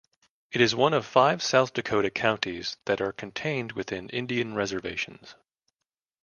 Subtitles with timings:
[0.51, 5.35] It is one of five South Dakota counties that are contained within Indian reservations.